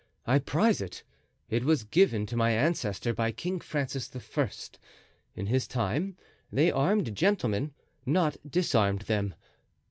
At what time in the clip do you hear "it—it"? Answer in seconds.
0.81-1.63